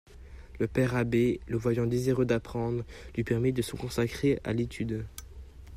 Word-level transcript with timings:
Le 0.57 0.65
père 0.67 0.95
abbé, 0.95 1.41
le 1.47 1.57
voyant 1.59 1.85
désireux 1.85 2.25
d'apprendre, 2.25 2.83
lui 3.13 3.23
permit 3.23 3.53
de 3.53 3.61
se 3.61 3.75
consacrer 3.75 4.39
à 4.43 4.51
l'étude. 4.51 5.05